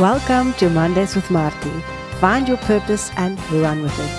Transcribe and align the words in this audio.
Welcome 0.00 0.54
to 0.54 0.68
Mondays 0.68 1.14
with 1.14 1.30
Marty. 1.30 1.70
Find 2.18 2.48
your 2.48 2.56
purpose 2.56 3.12
and 3.16 3.38
run 3.52 3.80
with 3.80 3.96
it. 3.96 4.10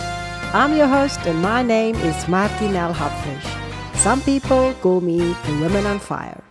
I'm 0.56 0.74
your 0.74 0.88
host, 0.88 1.20
and 1.26 1.42
my 1.42 1.64
name 1.64 1.96
is 1.96 2.30
Marty 2.30 2.70
Nell 2.70 2.94
Hopfish. 2.94 3.46
Some 4.00 4.22
people 4.22 4.74
call 4.76 5.02
me 5.02 5.18
the 5.18 5.58
Women 5.60 5.86
on 5.86 6.00
Fire. 6.00 6.42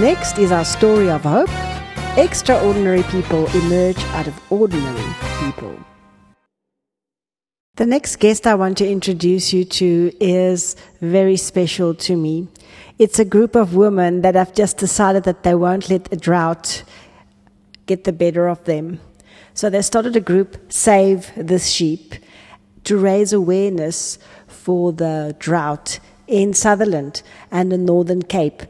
Next 0.00 0.36
is 0.38 0.50
our 0.50 0.64
story 0.64 1.08
of 1.08 1.22
hope. 1.22 1.48
Extraordinary 2.18 3.04
people 3.04 3.46
emerge 3.54 4.02
out 4.16 4.26
of 4.26 4.34
ordinary 4.50 5.14
people. 5.38 5.78
The 7.76 7.86
next 7.86 8.16
guest 8.16 8.48
I 8.48 8.56
want 8.56 8.78
to 8.78 8.90
introduce 8.90 9.52
you 9.52 9.64
to 9.64 10.10
is 10.18 10.74
very 11.00 11.36
special 11.36 11.94
to 11.94 12.16
me. 12.16 12.48
It's 12.98 13.20
a 13.20 13.24
group 13.24 13.54
of 13.54 13.76
women 13.76 14.22
that 14.22 14.34
have 14.34 14.54
just 14.54 14.76
decided 14.76 15.22
that 15.22 15.44
they 15.44 15.54
won't 15.54 15.88
let 15.88 16.12
a 16.12 16.16
drought 16.16 16.82
get 17.88 18.04
the 18.04 18.12
better 18.12 18.46
of 18.46 18.62
them. 18.64 19.00
So 19.54 19.68
they 19.68 19.82
started 19.82 20.14
a 20.14 20.20
group, 20.20 20.72
Save 20.72 21.32
the 21.34 21.58
Sheep, 21.58 22.14
to 22.84 22.96
raise 22.96 23.32
awareness 23.32 24.18
for 24.46 24.92
the 24.92 25.34
drought 25.40 25.98
in 26.28 26.54
Sutherland 26.54 27.22
and 27.50 27.72
the 27.72 27.78
Northern 27.78 28.22
Cape. 28.22 28.62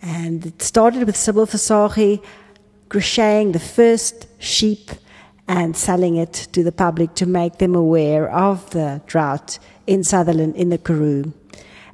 And 0.00 0.46
it 0.46 0.62
started 0.62 1.04
with 1.04 1.16
Sybil 1.16 1.46
Fasagi 1.46 2.22
crocheting 2.88 3.52
the 3.52 3.58
first 3.58 4.28
sheep 4.38 4.90
and 5.48 5.76
selling 5.76 6.16
it 6.16 6.32
to 6.52 6.62
the 6.62 6.72
public 6.72 7.14
to 7.14 7.26
make 7.26 7.58
them 7.58 7.74
aware 7.74 8.30
of 8.30 8.70
the 8.70 9.00
drought 9.06 9.58
in 9.86 10.04
Sutherland 10.04 10.54
in 10.56 10.68
the 10.68 10.78
Karoo. 10.78 11.32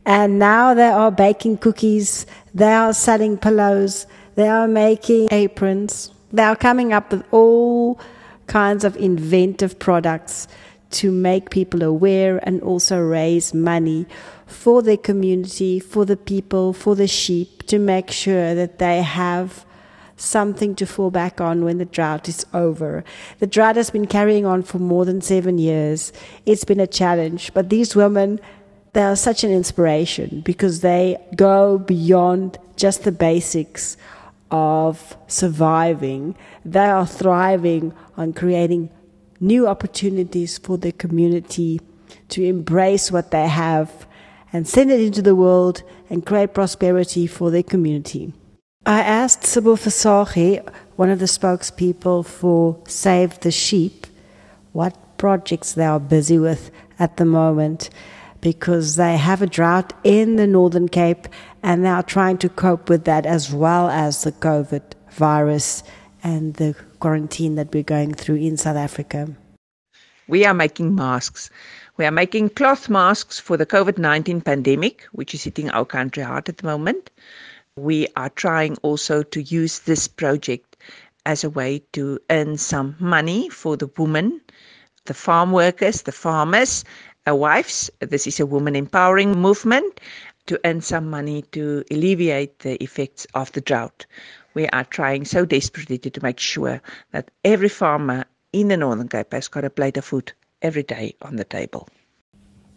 And 0.05 0.39
now 0.39 0.75
they 0.75 0.89
are 0.89 1.11
baking 1.11 1.59
cookies, 1.59 2.27
they 2.53 2.73
are 2.73 2.93
selling 2.93 3.39
pillows, 3.39 4.07
they 4.35 4.49
are 4.49 4.67
making 4.67 5.29
aprons, 5.31 6.12
they 6.33 6.43
are 6.43 6.57
coming 6.57 6.93
up 6.93 7.13
with 7.13 7.25
all 7.31 8.01
kinds 8.47 8.85
of 8.85 8.97
inventive 8.97 9.79
products 9.79 10.49
to 10.91 11.11
make 11.11 11.51
people 11.51 11.83
aware 11.83 12.39
and 12.43 12.61
also 12.63 13.01
raise 13.01 13.55
money 13.55 14.07
for 14.47 14.83
their 14.83 14.97
community, 14.97 15.81
for 15.81 16.05
the 16.05 16.17
people, 16.17 16.73
for 16.73 16.95
the 16.95 17.07
sheep, 17.09 17.67
to 17.67 17.79
make 17.79 18.11
sure 18.11 18.55
that 18.55 18.79
they 18.79 19.03
have 19.03 19.65
something 20.17 20.75
to 20.77 20.87
fall 20.87 21.11
back 21.11 21.41
on 21.41 21.65
when 21.65 21.79
the 21.79 21.85
drought 21.85 22.29
is 22.29 22.47
over. 22.53 23.03
The 23.39 23.47
drought 23.47 23.77
has 23.77 23.91
been 23.91 24.07
carrying 24.07 24.47
on 24.47 24.63
for 24.63 24.79
more 24.79 25.05
than 25.05 25.21
seven 25.21 25.59
years. 25.59 26.13
It's 26.47 26.65
been 26.65 26.81
a 26.81 26.87
challenge, 26.87 27.53
but 27.55 27.71
these 27.71 27.97
women, 27.97 28.39
they 28.93 29.03
are 29.03 29.17
such 29.17 29.43
an 29.43 29.51
inspiration 29.51 30.43
because 30.45 30.81
they 30.81 31.17
go 31.35 31.79
beyond 31.79 32.59
just 32.77 33.05
the 33.05 33.13
basics 33.13 33.97
of 34.53 35.17
surviving. 35.27 36.37
They 36.65 36.87
are 36.87 37.07
thriving 37.07 37.95
on 38.17 38.35
creating 38.35 38.91
new 39.41 39.67
opportunities 39.67 40.59
for 40.59 40.79
the 40.79 40.93
community 40.93 41.81
to 42.29 42.45
embrace 42.45 43.11
what 43.11 43.33
they 43.33 43.49
have 43.49 44.07
and 44.53 44.69
send 44.69 44.93
it 44.93 45.01
into 45.01 45.23
the 45.23 45.35
world 45.35 45.83
and 46.11 46.25
create 46.25 46.55
prosperity 46.55 47.27
for 47.27 47.51
their 47.51 47.63
community. 47.63 48.33
I 48.85 49.01
asked 49.01 49.45
Sybil 49.45 49.77
Fasagi, 49.77 50.69
one 50.97 51.09
of 51.09 51.19
the 51.19 51.27
spokespeople 51.27 52.27
for 52.27 52.79
Save 52.87 53.41
the 53.41 53.51
Sheep, 53.51 54.07
what 54.73 54.97
projects 55.17 55.73
they 55.73 55.85
are 55.85 56.01
busy 56.01 56.39
with 56.39 56.71
at 56.99 57.17
the 57.17 57.25
moment 57.25 57.91
because 58.43 58.97
they 58.97 59.17
have 59.17 59.41
a 59.41 59.47
drought 59.47 59.95
in 60.05 60.37
the 60.37 60.47
Northern 60.47 60.89
Cape 60.89 61.27
and 61.63 61.83
they 61.83 61.89
are 61.89 62.03
trying 62.03 62.37
to 62.39 62.51
cope 62.51 62.91
with 62.91 63.05
that 63.05 63.25
as 63.25 63.51
well 63.51 63.89
as 63.89 64.25
the 64.25 64.33
COVID 64.33 64.83
virus 65.13 65.83
and 66.23 66.55
the 66.55 66.75
quarantine 66.99 67.55
that 67.55 67.73
we're 67.73 67.83
going 67.83 68.13
through 68.13 68.37
in 68.37 68.59
South 68.59 68.77
Africa. 68.77 69.35
We 70.29 70.45
are 70.45 70.55
making 70.55 70.95
masks. 70.95 71.51
We 71.97 72.05
are 72.05 72.11
making 72.11 72.51
cloth 72.51 72.89
masks 72.89 73.39
for 73.39 73.57
the 73.57 73.67
COVID 73.67 73.97
19 73.97 74.41
pandemic, 74.41 75.05
which 75.13 75.35
is 75.35 75.45
hitting 75.45 75.71
our 75.71 75.85
country 75.85 76.23
hard 76.23 76.49
at 76.49 76.59
the 76.59 76.67
moment. 76.67 77.11
We 77.77 78.09
are 78.17 78.29
trying 78.29 78.77
also 78.83 79.23
to 79.23 79.43
use 79.43 79.81
this 79.81 80.09
project 80.09 80.77
as 81.25 81.45
a 81.45 81.51
way 81.51 81.83
to 81.93 82.19
earn 82.29 82.59
some 82.59 82.97
money 82.99 83.49
for 83.49 83.77
the 83.77 83.91
women, 83.97 84.41
the 85.07 85.15
farm 85.15 85.53
workers, 85.53 86.03
the 86.03 86.13
farmers, 86.13 86.85
our 87.27 87.35
wives. 87.35 87.91
This 88.01 88.27
is 88.27 88.41
a 88.41 88.47
woman 88.47 88.77
empowering 88.77 89.39
movement 89.39 90.01
to 90.47 90.61
earn 90.65 90.81
some 90.81 91.09
money 91.09 91.43
to 91.53 91.85
alleviate 91.91 92.61
the 92.61 92.83
effects 92.83 93.27
of 93.35 93.53
the 93.53 93.61
drought. 93.61 94.07
We 94.55 94.67
are 94.69 94.85
trying 94.85 95.25
so 95.25 95.45
desperately 95.45 95.99
to, 95.99 96.11
to 96.11 96.23
make 96.23 96.39
sure 96.39 96.83
that 97.13 97.31
every 97.45 97.69
farmer 97.69 98.25
in 98.53 98.69
the 98.69 98.77
Northern 98.77 99.09
Cape 99.09 99.33
has 99.33 99.49
got 99.49 99.65
a 99.65 99.71
plate 99.71 99.97
of 99.97 100.05
food 100.05 100.33
every 100.61 100.83
day 100.83 101.15
on 101.23 101.37
the 101.37 101.45
table. 101.45 101.89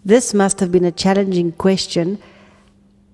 This 0.05 0.33
must 0.33 0.59
have 0.59 0.71
been 0.71 0.85
a 0.85 0.91
challenging 0.91 1.51
question 1.51 2.21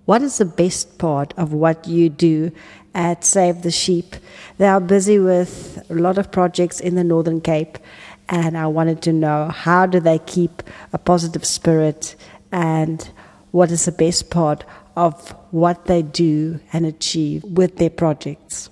what 0.05 0.23
is 0.23 0.39
the 0.39 0.45
best 0.45 0.97
part 0.97 1.33
of 1.37 1.53
what 1.53 1.87
you 1.87 2.09
do 2.09 2.51
at 2.95 3.23
Save 3.23 3.61
the 3.61 3.71
Sheep? 3.71 4.15
They 4.57 4.67
are 4.67 4.81
busy 4.81 5.19
with 5.19 5.85
a 5.89 5.93
lot 5.93 6.17
of 6.17 6.31
projects 6.31 6.79
in 6.79 6.95
the 6.95 7.03
Northern 7.03 7.39
Cape, 7.39 7.77
and 8.29 8.57
I 8.57 8.67
wanted 8.67 9.01
to 9.03 9.13
know 9.13 9.49
how 9.49 9.85
do 9.85 9.99
they 9.99 10.19
keep 10.19 10.63
a 10.93 10.97
positive 10.97 11.45
spirit 11.45 12.15
and 12.51 13.09
what 13.51 13.71
is 13.71 13.85
the 13.85 13.91
best 13.91 14.29
part 14.29 14.63
of 14.95 15.31
what 15.51 15.85
they 15.85 16.01
do 16.01 16.59
and 16.73 16.85
achieve 16.85 17.43
with 17.43 17.77
their 17.77 17.89
projects? 17.89 18.69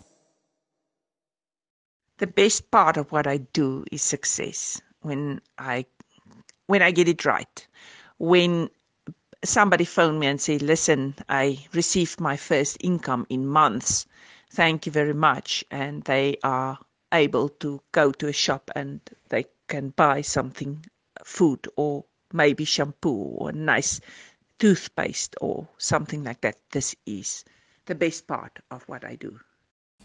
The 2.17 2.27
best 2.27 2.69
part 2.71 2.97
of 2.97 3.11
what 3.11 3.27
I 3.27 3.37
do 3.37 3.85
is 3.91 4.01
success 4.01 4.81
when 5.01 5.39
I 5.57 5.85
when 6.67 6.81
I 6.81 6.91
get 6.91 7.07
it 7.07 7.25
right. 7.25 7.67
When 8.17 8.69
somebody 9.43 9.85
phoned 9.85 10.19
me 10.19 10.27
and 10.27 10.39
said, 10.41 10.61
Listen, 10.61 11.15
I 11.29 11.65
received 11.73 12.19
my 12.19 12.37
first 12.37 12.77
income 12.81 13.25
in 13.29 13.47
months. 13.47 14.05
Thank 14.51 14.85
you 14.85 14.91
very 14.91 15.13
much. 15.13 15.63
And 15.71 16.03
they 16.03 16.37
are 16.43 16.77
able 17.13 17.49
to 17.49 17.81
go 17.91 18.11
to 18.11 18.27
a 18.27 18.33
shop 18.33 18.69
and 18.75 18.99
they 19.29 19.45
can 19.67 19.89
buy 19.89 20.21
something, 20.21 20.85
food 21.23 21.67
or 21.75 22.05
maybe 22.33 22.65
shampoo 22.65 23.35
or 23.37 23.51
nice 23.51 23.99
toothpaste 24.59 25.35
or 25.41 25.67
something 25.77 26.23
like 26.23 26.41
that. 26.41 26.57
This 26.71 26.95
is 27.05 27.45
the 27.85 27.95
best 27.95 28.27
part 28.27 28.59
of 28.71 28.83
what 28.83 29.03
I 29.03 29.15
do. 29.15 29.39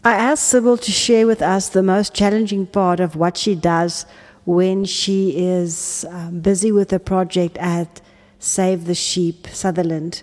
I 0.03 0.13
asked 0.13 0.47
Sybil 0.47 0.77
to 0.77 0.91
share 0.91 1.25
with 1.25 1.41
us 1.41 1.69
the 1.69 1.83
most 1.83 2.13
challenging 2.13 2.67
part 2.67 2.99
of 2.99 3.15
what 3.15 3.37
she 3.37 3.55
does 3.55 4.05
when 4.45 4.85
she 4.85 5.35
is 5.35 6.05
um, 6.09 6.39
busy 6.39 6.71
with 6.71 6.93
a 6.93 6.99
project 6.99 7.57
at 7.57 8.01
Save 8.39 8.85
the 8.85 8.93
Sheep, 8.95 9.47
Sutherland. 9.47 10.21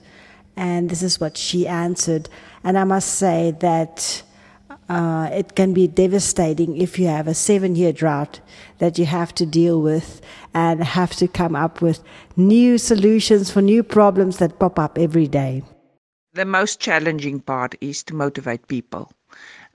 And 0.57 0.91
this 0.91 1.03
is 1.03 1.19
what 1.19 1.37
she 1.37 1.67
answered. 1.67 2.29
And 2.63 2.79
I 2.79 2.85
must 2.85 3.15
say 3.15 3.57
that 3.61 4.23
uh, 4.93 5.31
it 5.33 5.55
can 5.55 5.73
be 5.73 5.87
devastating 5.89 6.77
if 6.77 6.99
you 6.99 7.07
have 7.07 7.27
a 7.27 7.33
seven 7.33 7.75
year 7.75 7.93
drought 7.95 8.41
that 8.77 8.99
you 8.99 9.07
have 9.07 9.35
to 9.35 9.47
deal 9.47 9.81
with 9.81 10.21
and 10.53 10.85
have 10.85 11.17
to 11.17 11.27
come 11.27 11.57
up 11.57 11.81
with 11.81 12.05
new 12.37 12.77
solutions 12.77 13.51
for 13.51 13.63
new 13.63 13.83
problems 13.83 14.37
that 14.37 14.59
pop 14.59 14.79
up 14.79 14.99
every 14.99 15.27
day. 15.27 15.63
The 16.35 16.45
most 16.45 16.79
challenging 16.79 17.41
part 17.41 17.75
is 17.81 18.03
to 18.05 18.15
motivate 18.15 18.69
people. 18.69 19.11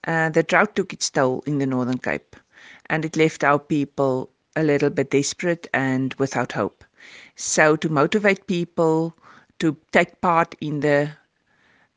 Uh, 0.06 0.30
the 0.30 0.44
drought 0.44 0.76
took 0.76 0.94
its 0.94 1.10
toll 1.10 1.44
in 1.48 1.58
the 1.58 1.66
Northern 1.66 1.98
Cape 1.98 2.36
and 2.92 3.04
it 3.04 3.18
left 3.18 3.44
our 3.44 3.58
people 3.58 4.30
a 4.56 4.62
little 4.62 4.92
bit 4.92 5.10
desperate 5.10 5.68
and 5.74 6.14
without 6.20 6.52
hope. 6.52 6.84
So, 7.36 7.76
to 7.78 7.90
motivate 7.90 8.46
people 8.46 9.18
to 9.58 9.76
take 9.92 10.22
part 10.22 10.54
in 10.62 10.82
the 10.82 11.10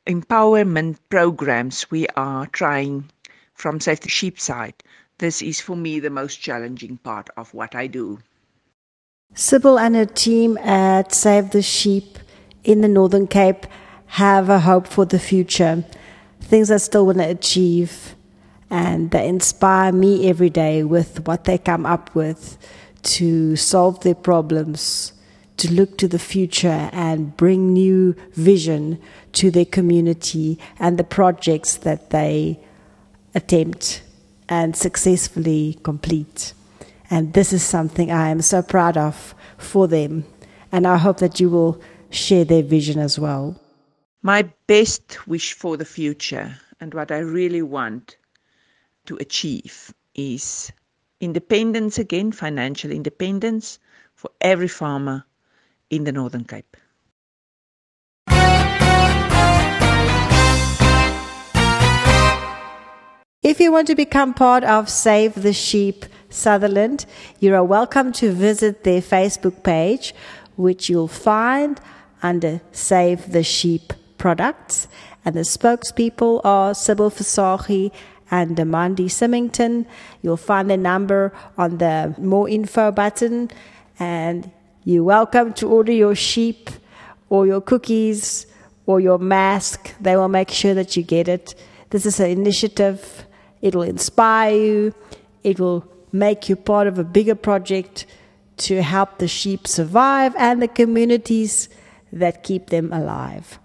empowerment 0.07 0.99
programs 1.09 1.91
we 1.91 2.07
are 2.17 2.47
trying 2.47 3.11
from 3.55 3.81
Save 3.81 4.01
the 4.01 4.09
Sheep 4.09 4.41
side, 4.41 4.75
this 5.19 5.43
is 5.43 5.61
for 5.61 5.77
me 5.77 6.01
the 6.01 6.11
most 6.11 6.37
challenging 6.37 6.97
part 6.97 7.29
of 7.37 7.53
what 7.53 7.75
I 7.75 7.87
do. 7.87 8.19
Sybil 9.35 9.79
and 9.79 9.95
her 9.95 10.07
team 10.07 10.57
at 10.59 11.13
Save 11.13 11.51
the 11.51 11.63
Sheep 11.63 12.19
in 12.65 12.81
the 12.81 12.89
Northern 12.89 13.27
Cape 13.27 13.67
have 14.07 14.49
a 14.49 14.61
hope 14.61 14.87
for 14.87 15.05
the 15.05 15.19
future, 15.19 15.85
things 16.41 16.69
they 16.69 16.79
still 16.79 17.07
want 17.07 17.19
to 17.19 17.29
achieve, 17.29 18.17
and 18.71 19.11
they 19.11 19.29
inspire 19.29 19.93
me 19.93 20.29
every 20.29 20.51
day 20.51 20.83
with 20.83 21.27
what 21.27 21.45
they 21.45 21.59
come 21.59 21.87
up 21.87 22.15
with 22.15 22.59
to 23.03 23.57
solve 23.57 24.01
their 24.01 24.15
problems, 24.15 25.13
to 25.61 25.71
look 25.71 25.99
to 25.99 26.09
the 26.09 26.19
future 26.19 26.89
and 26.91 27.37
bring 27.37 27.75
new 27.75 28.15
vision 28.33 28.99
to 29.33 29.51
their 29.51 29.67
community 29.67 30.59
and 30.79 30.99
the 30.99 31.05
projects 31.05 31.77
that 31.77 32.09
they 32.09 32.59
attempt 33.35 34.03
and 34.49 34.75
successfully 34.75 35.79
complete. 35.83 36.55
And 37.11 37.35
this 37.35 37.53
is 37.53 37.63
something 37.63 38.11
I 38.11 38.31
am 38.31 38.41
so 38.41 38.63
proud 38.63 38.97
of 38.97 39.35
for 39.59 39.87
them. 39.87 40.25
And 40.73 40.87
I 40.87 40.97
hope 40.97 41.19
that 41.19 41.41
you 41.41 41.51
will 41.51 41.79
share 42.09 42.47
their 42.47 42.63
vision 42.63 42.99
as 42.99 43.19
well. 43.19 43.61
My 44.23 44.49
best 44.67 45.27
wish 45.27 45.53
for 45.53 45.77
the 45.77 45.85
future 45.85 46.57
and 46.81 46.95
what 46.95 47.13
I 47.13 47.19
really 47.19 47.63
want 47.63 48.17
to 49.05 49.17
achieve 49.17 49.93
is 50.15 50.73
independence 51.21 51.99
again, 51.99 52.33
financial 52.33 52.91
independence 52.91 53.79
for 54.15 54.31
every 54.41 54.69
farmer 54.69 55.27
in 55.91 56.05
the 56.05 56.13
Northern 56.13 56.45
Cape. 56.45 56.77
If 63.43 63.59
you 63.59 63.73
want 63.73 63.89
to 63.89 63.95
become 63.95 64.35
part 64.35 64.65
of 64.65 64.89
Save 64.89 65.43
the 65.43 65.53
Sheep 65.53 66.05
Sutherland, 66.29 67.07
you 67.41 67.55
are 67.55 67.65
welcome 67.65 68.13
to 68.13 68.33
visit 68.33 68.85
their 68.85 69.01
Facebook 69.01 69.63
page, 69.65 70.15
which 70.57 70.89
you'll 70.89 71.09
find 71.09 71.81
under 72.23 72.61
Save 72.71 73.33
the 73.33 73.43
Sheep 73.43 73.93
Products. 74.19 74.87
And 75.25 75.35
the 75.35 75.41
spokespeople 75.41 76.43
are 76.45 76.75
Sybil 76.75 77.11
Fasagi 77.11 77.91
and 78.31 78.57
Amandi 78.57 79.11
Symington. 79.11 79.87
You'll 80.23 80.37
find 80.37 80.71
the 80.71 80.77
number 80.77 81.33
on 81.59 81.79
the 81.79 82.15
more 82.19 82.49
info 82.49 82.93
button. 82.93 83.51
And 83.99 84.51
you're 84.85 85.05
welcome 85.05 85.53
to 85.55 85.69
order 85.69 85.93
your 85.93 86.15
sheep 86.15 86.71
or 87.29 87.47
your 87.47 87.61
cookies 87.61 88.47
or 88.87 89.01
your 89.01 89.19
mask. 89.19 89.95
They 90.01 90.17
will 90.17 90.29
make 90.29 90.51
sure 90.51 90.75
that 90.75 90.97
you 90.97 91.03
get 91.03 91.29
it. 91.29 91.55
This 91.91 92.07
is 92.07 92.19
an 92.21 92.31
initiative. 92.31 93.27
It'll 93.61 93.83
inspire 93.83 94.55
you. 94.55 94.95
It 95.45 95.61
will 95.61 95.87
make 96.13 96.49
you 96.49 96.57
part 96.57 96.87
of 96.87 96.99
a 96.99 97.05
bigger 97.05 97.35
project 97.35 98.07
to 98.59 98.83
help 98.83 99.19
the 99.19 99.29
sheep 99.29 99.67
survive 99.67 100.35
and 100.37 100.61
the 100.61 100.69
communities 100.69 101.69
that 102.13 102.43
keep 102.43 102.71
them 102.71 102.93
alive. 102.93 103.59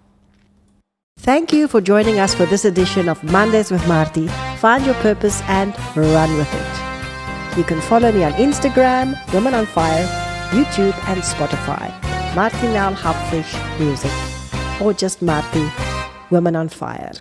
Thank 1.18 1.52
you 1.52 1.66
for 1.66 1.80
joining 1.80 2.18
us 2.18 2.34
for 2.34 2.46
this 2.46 2.64
edition 2.64 3.08
of 3.08 3.22
Mondays 3.24 3.70
with 3.70 3.86
Marty. 3.88 4.28
Find 4.58 4.84
your 4.84 4.94
purpose 4.96 5.40
and 5.48 5.74
run 5.96 6.36
with 6.36 6.52
it. 6.52 7.58
You 7.58 7.64
can 7.64 7.80
follow 7.80 8.12
me 8.12 8.22
on 8.22 8.32
Instagram, 8.34 9.16
Women 9.32 9.54
on 9.54 9.64
Fire, 9.66 10.25
YouTube, 10.56 10.96
and 11.06 11.20
Spotify. 11.20 11.92
Martinel 12.34 12.94
Hapfish 12.94 13.52
Music. 13.78 14.10
Or 14.80 14.94
just 14.94 15.20
Marty, 15.20 15.70
Women 16.30 16.56
on 16.56 16.70
Fire. 16.70 17.12